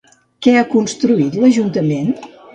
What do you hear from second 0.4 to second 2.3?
Què ha construït l'Ajuntament?